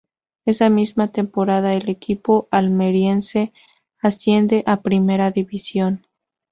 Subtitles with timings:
[0.47, 3.53] Esa misma temporada el equipo almeriense
[4.01, 6.07] asciende a Primera División.